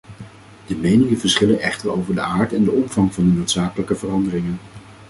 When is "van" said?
3.13-3.25